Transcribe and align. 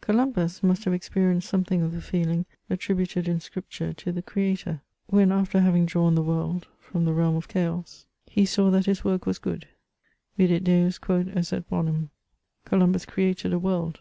Co 0.00 0.14
lumbus 0.14 0.62
must 0.62 0.84
have 0.86 0.94
experienced 0.94 1.46
something 1.46 1.82
of 1.82 1.92
the 1.92 2.00
feeling 2.00 2.46
attributed 2.70 3.28
in 3.28 3.38
scripture 3.38 3.92
to 3.92 4.12
the 4.12 4.22
Creator, 4.22 4.80
when 5.08 5.30
after 5.30 5.60
having 5.60 5.84
drawn 5.84 6.14
the 6.14 6.22
world 6.22 6.66
£rom 6.94 7.04
the 7.04 7.12
realm 7.12 7.36
of 7.36 7.48
chaos, 7.48 8.06
He 8.24 8.46
saw 8.46 8.70
that 8.70 8.86
His 8.86 9.04
work 9.04 9.26
was 9.26 9.38
good: 9.38 9.68
vidit 10.38 10.64
Detis 10.64 10.98
qtiod 11.00 11.36
esset 11.36 11.68
bonum. 11.68 12.08
Columbus 12.64 13.04
created 13.04 13.52
a 13.52 13.58
world. 13.58 14.00